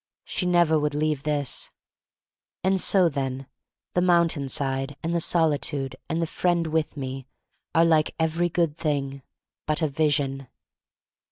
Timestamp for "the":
3.93-4.01, 5.13-5.19, 6.19-6.25